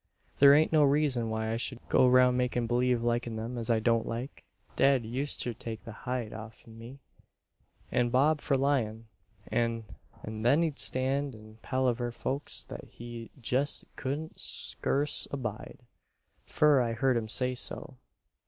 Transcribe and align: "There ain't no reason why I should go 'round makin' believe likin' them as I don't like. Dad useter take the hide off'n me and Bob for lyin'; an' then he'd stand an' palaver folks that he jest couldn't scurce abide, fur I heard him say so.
"There 0.39 0.55
ain't 0.55 0.71
no 0.73 0.81
reason 0.83 1.29
why 1.29 1.51
I 1.51 1.57
should 1.57 1.77
go 1.87 2.07
'round 2.07 2.35
makin' 2.35 2.65
believe 2.65 3.03
likin' 3.03 3.35
them 3.35 3.55
as 3.55 3.69
I 3.69 3.79
don't 3.79 4.07
like. 4.07 4.43
Dad 4.75 5.05
useter 5.05 5.53
take 5.53 5.83
the 5.83 5.91
hide 5.91 6.33
off'n 6.33 6.75
me 6.75 6.97
and 7.91 8.11
Bob 8.11 8.41
for 8.41 8.57
lyin'; 8.57 9.05
an' 9.49 9.85
then 10.25 10.63
he'd 10.63 10.79
stand 10.79 11.35
an' 11.35 11.59
palaver 11.61 12.11
folks 12.11 12.65
that 12.65 12.85
he 12.85 13.29
jest 13.39 13.85
couldn't 13.95 14.39
scurce 14.39 15.27
abide, 15.29 15.81
fur 16.47 16.81
I 16.81 16.93
heard 16.93 17.15
him 17.15 17.29
say 17.29 17.53
so. 17.53 17.97